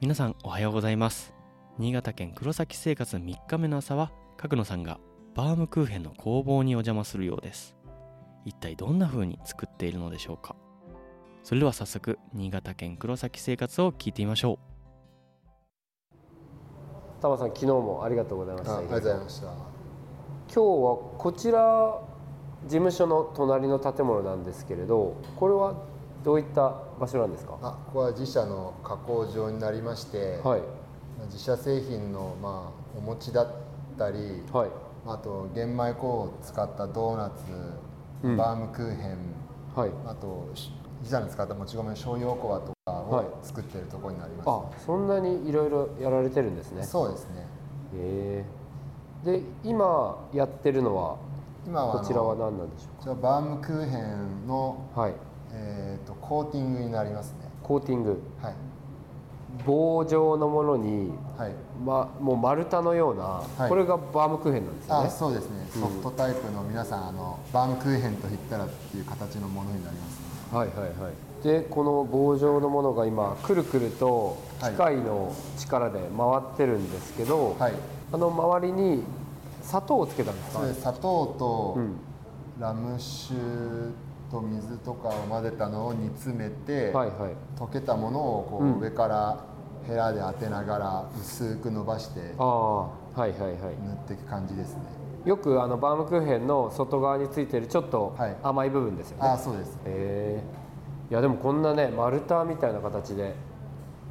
[0.00, 1.34] 皆さんおはようございます。
[1.76, 5.00] 新潟県黒崎生活3日目の朝は角野さんが
[5.34, 7.76] バームクーヘンの工房にお邪魔するようです。
[8.44, 10.54] 一体どんな風に作っているのでしょうか。
[11.42, 14.60] それでは早速新潟県黒崎生活を聞いてみましょ
[16.12, 16.16] う。
[17.20, 18.78] タマさん昨日もありがとうございました。
[18.78, 19.46] ありがとうございました。
[19.46, 19.56] 今
[20.54, 20.64] 日は
[21.18, 22.00] こちら
[22.66, 25.74] 事務所の隣の建物なんですけれどこれは
[26.24, 27.58] どういった場所なんですか？
[27.62, 30.62] あここは自社の加工場になりまして、はい。
[31.26, 33.48] 自社製品の、まあ、お餅だっ
[33.96, 34.70] たり、はい。
[35.06, 37.42] あと玄米粉を使ったドーナツ、
[38.24, 38.36] うん。
[38.36, 39.16] バームクーヘン
[39.74, 39.90] はい。
[40.06, 43.26] あとし自社に使ったもち米の醤油おこわとかはい。
[43.26, 46.82] を作ってるところになります、あそんなにいろいろやられてるんですね。
[46.82, 47.46] そうですね。
[47.94, 48.44] へ
[49.24, 51.16] えで今やってるのは
[51.66, 55.12] 今はこちらは何なんでしょこちらバームクーヘンの、うはい
[55.52, 57.48] えー、とコーティングになりますね。
[57.62, 58.20] コーティング。
[58.42, 58.54] はい。
[59.66, 61.52] 棒状のものに、はい。
[61.84, 63.68] ま、もう丸太のような、はい。
[63.68, 65.66] これがバームクーヘンなんですよあねそうですね。
[65.72, 70.20] ソフトタイプの皆さんあのバームクーヘンと言ったらっていう形のものになります、
[70.52, 71.12] ね、はいはいはい。
[71.42, 77.74] でこの棒状のものが今くるくると機械の力で回ってるんですけど、はい。
[78.12, 79.02] あの周りに
[79.62, 80.74] 砂糖をつけたんですか？
[80.74, 81.96] 砂糖とうん。
[82.60, 83.34] ラム酒
[84.30, 87.58] と水とかを混ぜたのを煮詰めて、はいはい。
[87.58, 88.78] 溶けたものをこう、うん。
[88.80, 89.44] 上から
[89.86, 93.50] ヘラで当てながら薄く伸ばしてああはいはいはい。
[93.50, 93.50] 塗
[93.94, 94.82] っていく感じですね。
[95.24, 98.36] よくあのバームクーヘンの外側についてるちょっとはい。
[98.42, 99.78] 甘い部分ですよね、あそうです。
[99.84, 100.42] へえ
[101.10, 103.34] いやでもこんなね丸太みたいな形で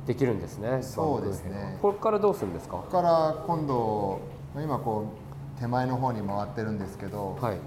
[0.08, 1.78] できるんですねそうですね。
[1.82, 2.78] これからどうするんですか？
[2.78, 4.20] ここから今度
[4.56, 5.06] 今こ
[5.58, 7.58] う手前の方に回ってるんですけど、はい。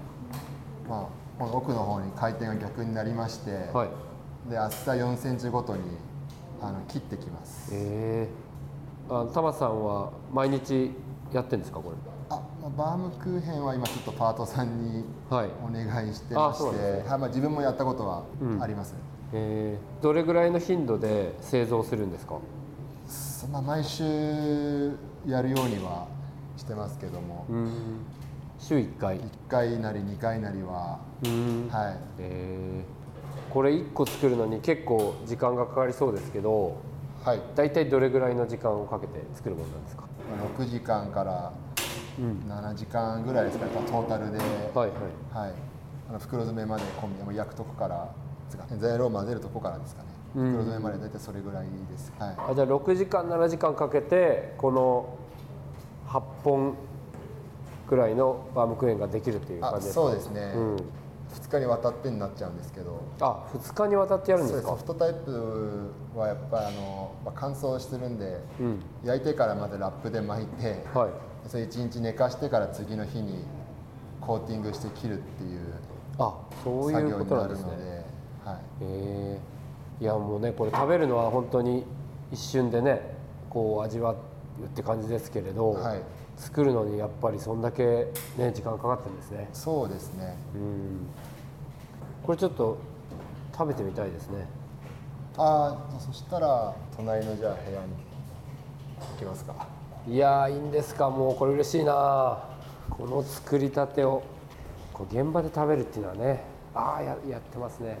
[0.89, 1.05] まあ、
[1.41, 3.89] この奥の方に回転が逆になりまして、はい。
[4.51, 5.81] で厚さ4センチごとに
[6.61, 7.71] あの切ってきます。
[7.73, 10.91] ええあタマさんは毎日
[11.33, 11.95] やってんですかこれ？
[12.29, 15.49] あ、まあ、バームクーヘンは今ちょっとパートさんにはい。
[15.67, 18.61] お願いしてまして、はいまあ、自分もやったことはうん。
[18.61, 18.93] あります、
[19.33, 22.35] えー、どれぐらいの頻度で製造するんですか？
[23.07, 26.05] そまあ、毎週やるようには
[26.55, 27.71] してますけども、うん
[28.61, 31.67] 週1回？1回なり2回なりは、うん。
[31.69, 36.77] はい、えー、これ1個作るのに結構時間がかかりそうですけど
[37.25, 40.03] はい、大体どれぐらいの時間をかけて作るものなんですか？
[40.03, 40.07] ま
[40.45, 41.51] あ6時間から
[42.19, 42.51] うん。
[42.51, 44.87] 7時間ぐらいですかね、トータルで、はいはい。
[45.33, 45.53] はい、
[46.09, 48.09] あの袋詰めまで込みもう焼くとこから
[48.77, 50.51] 材料を混ぜるとこからですかね、うん。
[50.51, 55.17] 袋詰めまで大体それぐらいです、はい、あじゃあ6時間7時間かけてこの
[56.07, 56.75] 8本
[57.91, 60.01] くらいのバームクーヘンができるっていう感あじですか？
[60.01, 60.81] そうですね、うん、2
[61.51, 63.01] 日にわたってになっちゃうんですけど。
[63.19, 64.67] あ2日にわたってやるんですか？
[64.69, 68.79] そうソフトタイプはやっぱりあの、まあ、乾燥してるんでうん。
[69.03, 71.49] 焼いてからまずラップで巻いてはい。
[71.49, 73.43] それ1日寝かしてから次の日に
[74.21, 75.59] コーティングして切るっていう
[76.17, 77.71] あそういうこ作業になとなんですね。
[77.71, 78.05] るので、
[78.45, 79.39] はい、え。
[79.99, 81.83] ーいやもうねこれ食べるのは本当に
[82.31, 83.01] 一瞬でね
[83.49, 84.15] こう味わう
[84.63, 86.01] って感じですけれど、はい、
[86.41, 87.83] 作るのにやっぱりそんだけ
[88.35, 89.47] ね時間かかってるんですね。
[89.53, 90.35] そうですね。
[90.55, 91.07] うん。
[92.23, 92.77] これちょっと
[93.55, 94.47] 食べてみたいですね。
[95.37, 97.93] ああそしたら隣のじゃあ部屋に
[99.13, 99.67] 行きますか。
[100.07, 101.11] いやーいいんですか。
[101.11, 102.39] もうこれ嬉しいな。
[102.89, 104.23] この作りたてを
[104.91, 106.43] こう現場で食べるっていうのはね。
[106.73, 107.99] ああややってますね。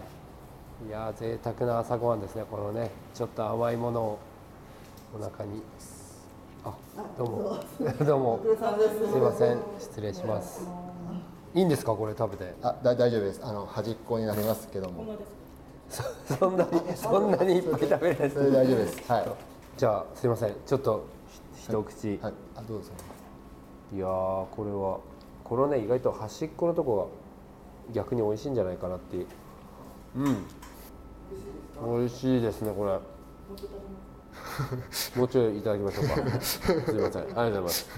[0.87, 2.89] いやー贅沢な朝ごはんですねこのね。
[3.13, 4.19] ちょっと甘いものを
[5.13, 5.61] お腹に
[6.63, 6.73] あ
[7.17, 7.59] どうも。
[8.05, 8.39] どうも。
[9.11, 9.17] す。
[9.17, 9.57] いません。
[9.79, 10.67] 失礼します。
[11.55, 12.53] いいんですかこれ食べて。
[12.61, 13.41] あだ大丈夫です。
[13.43, 15.05] あの端っこになりますけども。
[15.89, 16.03] そ
[16.35, 18.35] そんなにそんなにいっぱい食べれないです。
[18.35, 19.11] それで大丈夫です。
[19.11, 19.27] はい、
[19.75, 20.55] じゃあすいません。
[20.65, 21.41] ちょっとひ
[21.71, 22.91] 一口、はい、あどうぞ。
[23.93, 24.99] いやーこれは
[25.43, 27.09] これはね意外と端っこのとこ
[27.89, 29.27] が逆に美味しいんじゃないかなっていう。
[30.17, 31.97] うん。
[31.97, 32.99] 美味しいですねこれ
[35.15, 36.41] もうちょいいただきましょうか。
[36.41, 37.21] すいません。
[37.21, 37.89] ありがとうございます。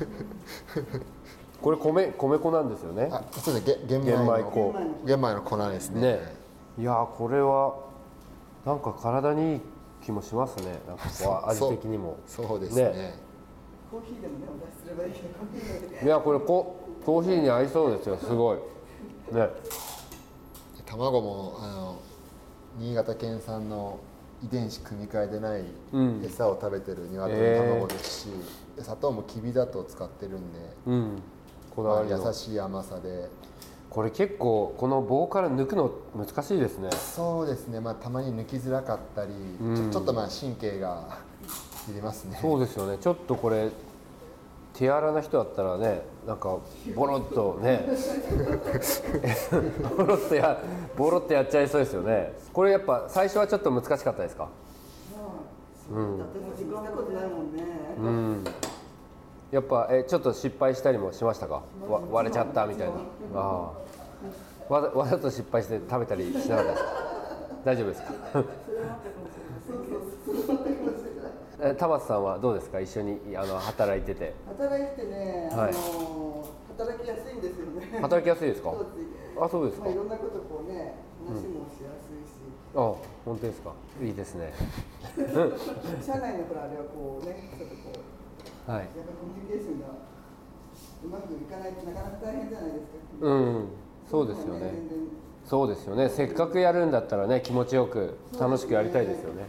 [1.61, 3.09] これ米米粉なんですよね。
[3.11, 3.77] あそうですね。
[3.87, 4.75] げ玄米粉。
[5.05, 6.01] 玄米の粉ですね。
[6.01, 6.35] ね。
[6.77, 7.75] いやーこれは
[8.65, 9.61] なんか体にいい
[10.03, 10.81] 気もしますね。
[10.87, 12.17] なんかこう味的にも。
[12.27, 12.83] そうですね。
[12.83, 13.15] ね。
[16.03, 16.75] いやこれコ
[17.05, 18.17] コーヒーに合いそうですよ。
[18.17, 18.57] すごい。
[19.31, 19.49] ね。
[20.85, 21.95] 卵もあの
[22.77, 23.99] 新潟県産の
[24.43, 25.63] 遺伝子組み換えでない
[25.93, 26.21] うん。
[26.25, 28.27] 餌を食べてる鶏の卵ですし、
[28.75, 31.21] で砂糖もきび砂糖を使ってるんで、うん。
[31.75, 32.25] こだまあわりの。
[32.27, 33.29] 優しい甘さで。
[33.89, 36.89] これ結構この棒から抜くの難しいですね。
[36.91, 39.31] そうですね、まあ、たまに抜きづらかったり、
[39.61, 39.75] うん。
[39.75, 41.19] ちょちょっとまあ神経が
[41.87, 42.37] りますね。
[42.41, 42.97] そうですよね。
[42.99, 43.69] ちょっとこれ
[44.83, 46.57] 手荒な人だったらねなんか
[46.93, 47.85] ボロッとね
[49.95, 50.59] ボロッとや
[50.97, 52.33] ボロッとやっちゃいそうですよね。
[52.51, 54.49] これやっぱ最初はちょっと難しかったですか？
[55.89, 55.99] う。
[56.01, 56.17] ん。
[56.19, 57.63] だってもう自分したことないもんね。
[57.97, 58.43] うん。
[59.51, 61.61] やっぱえちょっと失敗したりもしましたか？
[61.89, 62.93] わ割れちゃったみたいな。
[63.35, 63.71] あ
[64.69, 64.73] あ。
[64.73, 66.89] わざわざと失敗して食べたりしなかったですか？
[67.63, 68.13] 大丈夫ですか？
[71.65, 72.81] え玉津さんはどうですか？
[72.81, 74.33] 一緒にあの働いてて。
[74.45, 75.73] 働いてね、あのはい。
[76.75, 77.99] 働きやすいんですよね。
[78.01, 78.73] 働きやすいですか？
[79.39, 79.85] あそうですか。
[79.85, 80.95] まあいろんなことこうね、
[81.25, 82.43] 話もしやすいし、
[82.75, 82.79] あ
[83.23, 83.71] 本当ですか？
[84.03, 84.51] いいですね。
[86.03, 87.91] 社内のほらあれはこうね、ちょっとこ
[88.67, 88.81] うはい。
[88.81, 89.87] やっぱコミュニケーションが
[91.05, 92.91] うまくいかないとなかなか大変じゃないですか。
[93.21, 93.67] うん
[94.11, 94.73] そうですよね。
[95.45, 96.09] そうですよね。
[96.09, 99.45] せっかくやるんだったらね気持ちよく楽しくやりたいですよね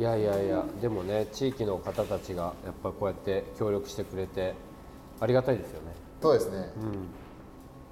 [0.00, 4.54] いやいやいやでもね地域の方たちがやっぱこうやって協力してくれて
[5.20, 5.88] ありがたいですよね。
[6.22, 6.70] そうですね、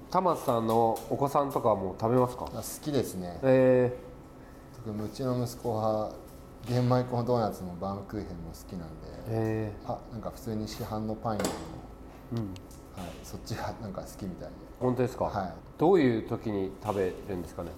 [0.09, 2.45] 玉津さんのお子さんとかはもう食べますか？
[2.45, 3.39] あ好きですね。
[3.43, 3.95] え
[4.75, 6.11] 特にうちの息子は
[6.67, 13.03] 玄米粉ドーナツもバームクーヘンも好きなんで、ー、えあなんか普通に市販のパンよりも、ー、うん。
[13.03, 15.53] はい、そっちがなんか好きみたいで、本当ですか、はい。
[15.77, 17.69] どういう時に食べるんですかね？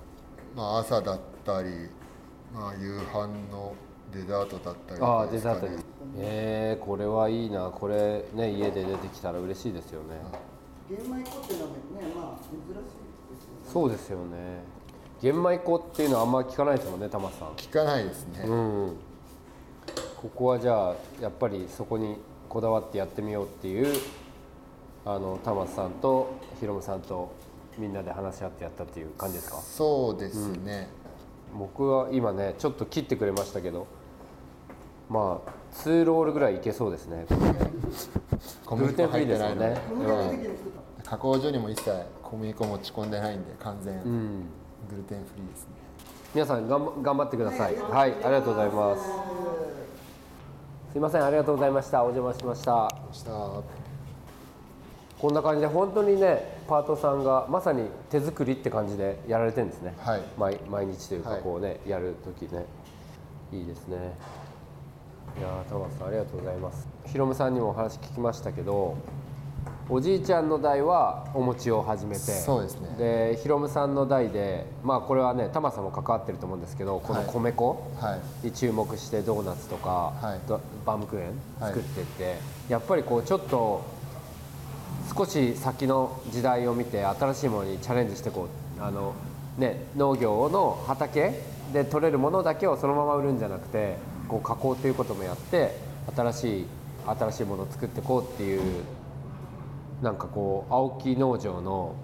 [0.56, 1.70] まあ、朝だったり、
[2.54, 3.74] まあ、夕飯の
[4.14, 5.62] デザートだったりああですかね。
[5.62, 5.84] デザートに。
[6.18, 7.70] えー、これはいいな。
[7.70, 10.16] これね家で出てきたら嬉しいですよね。
[10.90, 11.76] 玄米粉っていうのはね、
[12.16, 13.72] まあ珍しいですよね。
[13.72, 14.64] そうですよね。
[15.22, 17.50] 玄米粉っていうのはあんま聞かないですもんね玉津さん。
[17.50, 18.98] 聞かないですね、うん。
[20.18, 22.18] ここはじゃあやっぱりそこに
[22.50, 23.96] こだわってやってみようっていう
[25.06, 27.32] あの玉津さんとひろむさんと
[27.78, 29.58] みんなで話し合ってやったっていう感じですか？
[29.58, 30.90] そうですね、
[31.58, 33.88] 僕は今ねちょっと切ってくれましたけど
[35.12, 37.26] まあ2ロールぐらいいけそうですね。
[38.66, 40.72] 小グルテンフリーですもんねこのぐらいの時に作っ
[41.04, 41.10] た。
[41.12, 41.92] 加工所にも一切
[42.24, 44.44] 小麦粉持ち込んでないんで完全うん、うん、
[44.90, 45.74] グルテンフリーですね、
[46.34, 47.76] 皆さん頑張頑張ってください。
[47.76, 49.04] はいありがとうございます。
[50.94, 52.04] すいませんありがとうございました。
[52.04, 52.90] お邪魔しました。
[55.20, 60.22] こんな感じで本当にねパートさんがまさに手作りって感じでやられてるんですね、はい。
[60.38, 61.42] 毎毎日というかはい。
[61.42, 62.66] こうね、やる時ね。
[63.52, 63.98] いいですね
[65.38, 66.88] いやー玉木さんありがとうございます。
[67.08, 68.98] ひろむさんにもお話聞きましたけど
[69.90, 72.96] おじいちゃんの代はお餅を始めてそうですね。
[72.98, 77.30] でひろむさんの代でまあこれはね玉さんも関わってると思うんですけどこのはい。
[77.30, 78.48] 米粉、はい。
[78.48, 80.48] に注目してドーナツとか、はい。
[80.48, 81.30] ドバームクーヘン
[81.60, 81.74] はい。
[81.74, 82.36] 作ってって、
[82.70, 83.84] やっぱりこうちょっと
[85.16, 88.48] 少し先の時代を見て新しいものにチャレンジしてこ
[88.80, 89.14] うあの、
[89.58, 91.34] ね、農業の畑
[91.74, 93.98] で取れるものだけをそのまま売るんじゃなくて
[94.32, 95.76] こう加工ということもやって
[96.16, 96.66] 新しい
[97.06, 98.62] 新しいものを作っていこうっていう
[100.02, 101.96] なんかこう青木農場の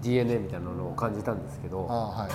[0.00, 1.88] DNA みたいなのを感じたんですけど。
[1.90, 2.30] あはい。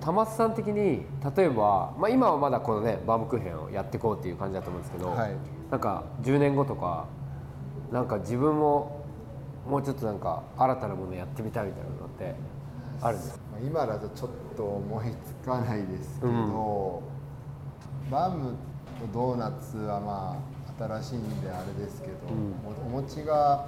[0.00, 1.04] 玉津さん的に
[1.36, 5.34] 例えば、まあ、今はまだこのねバームクーヘンをやっていこうっていう感じだと思うんですけど、はい。
[5.70, 7.06] なんか10年後とか
[7.90, 9.04] なんか自分も
[9.68, 12.34] もうちょっとなんか新たなものやってみたいみたいなのって
[13.02, 13.40] あるんですか？
[13.52, 15.06] まあ今だとちょっと思い
[15.42, 17.17] つかないですけど、うん
[18.10, 18.54] バム
[19.00, 22.14] とドーナツはまあ新しいんであれですけど、
[22.66, 23.66] おお餅が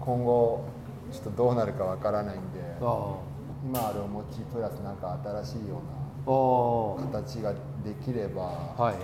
[0.00, 0.64] 今後
[1.12, 3.16] ちょっとどうなるかわからないんであ
[3.64, 5.80] 今あるお餅プラスなんか新しいよ
[6.26, 7.58] うな形がで
[8.04, 8.94] きれば、はい。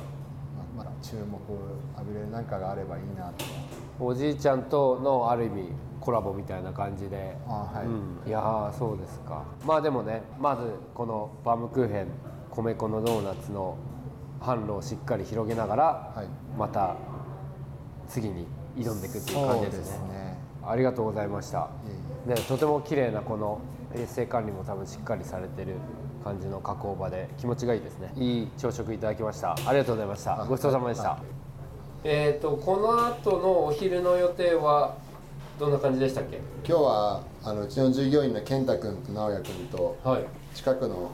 [0.77, 1.39] まあまだ注目
[1.99, 3.45] 浴びれるなんかがあればいいなと。
[3.99, 5.69] おじいちゃんとのある意味
[6.01, 7.37] コラボみたいな感じで。
[7.47, 9.45] あはい、うん、いやーそうですか。
[9.65, 10.63] まあでもねまず
[10.95, 12.09] このバームクーヘン
[12.51, 13.77] 米粉のドーナツの
[14.43, 15.85] 販路をしっかり広げながら、
[16.15, 16.27] はい。
[16.59, 16.97] また
[18.09, 18.47] 次に
[18.77, 20.09] 挑んでいくっていう感じですね。
[20.09, 20.39] ね。
[20.65, 21.71] ありがとうございました。
[22.27, 23.61] ね、とても綺麗なこの
[23.95, 25.75] 衛生管理も多分しっかりされてる
[26.25, 28.13] 感じの加工場で気持ちがいいですね。
[28.17, 28.49] いい。
[28.59, 29.55] 朝食いただきました。
[29.67, 30.41] ありがとうございました。
[30.41, 31.19] あごちそうさまでした、は
[32.05, 34.97] えっ、とこの後のお昼の予定は
[35.59, 36.41] どんな感じでしたっけ？
[36.67, 40.25] 今日はあのうちの従業員の健太君と直哉君とはい。
[40.55, 41.11] 近くの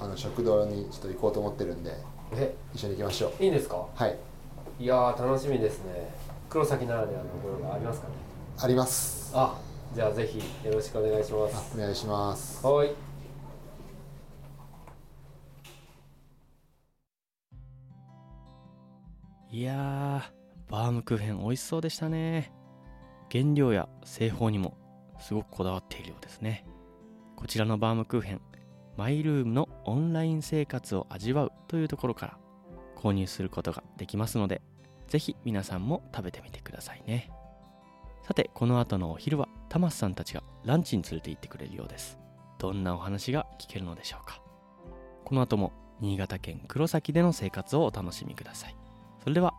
[0.00, 1.92] あの食堂にちょっと行こうと思ってるんで
[2.34, 3.42] え一緒に行きましょう。
[3.42, 3.86] いいんですか？
[3.94, 4.16] はい。
[4.80, 6.14] いやー楽しみですね。
[6.48, 8.14] 黒崎ならではのものがありますかね。
[8.58, 9.32] あります。
[9.34, 9.58] あ
[9.94, 12.66] じゃあぜひよろしくお願いしまあすお願いします。
[12.66, 12.94] はい。
[19.50, 22.52] いやーバームクーヘン美味しそうでしたね。
[23.30, 24.78] 原料や製法にも
[25.20, 26.64] すごくこだわっているようですね。
[27.36, 28.40] こちらのバームクーヘン
[28.96, 32.36] マイルームのオンライン生活を味わうというところから
[32.96, 34.60] 購入することができますので
[35.08, 37.30] ぜひ皆さんも食べてみてくださいね。
[38.22, 42.18] さてこの後のお昼はタマスさんたちがランチに連れて行ってくれるようです。
[42.58, 44.42] どんなお話が聞けるのでしょうか。
[45.24, 48.76] この後も新潟県黒崎での生活をお楽しみください。
[49.22, 49.51] それでは